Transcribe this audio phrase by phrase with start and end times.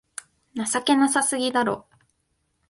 [0.55, 1.85] 情けなさすぎだろ